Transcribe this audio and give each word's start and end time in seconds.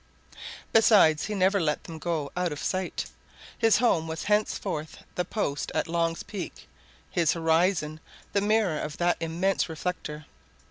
Besides, 0.73 1.25
he 1.27 1.35
never 1.35 1.61
let 1.61 1.83
them 1.83 1.99
get 1.99 2.29
out 2.35 2.51
of 2.51 2.57
sight. 2.57 3.05
His 3.55 3.77
home 3.77 4.07
was 4.07 4.23
henceforth 4.23 4.97
the 5.13 5.23
post 5.23 5.71
at 5.75 5.87
Long's 5.87 6.23
Peak; 6.23 6.67
his 7.11 7.33
horizon, 7.33 7.99
the 8.33 8.41
mirror 8.41 8.79
of 8.79 8.97
that 8.97 9.17
immense 9.19 9.69
reflector. 9.69 10.25